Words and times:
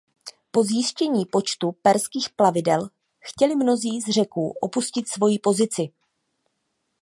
Po 0.51 0.63
zjištění 0.63 1.25
počtu 1.25 1.71
perských 1.71 2.29
plavidel 2.29 2.89
chtěli 3.19 3.55
mnozí 3.55 4.01
z 4.01 4.09
Řeků 4.09 4.49
opustit 4.61 5.07
svoji 5.09 5.39
pozici. 5.39 5.89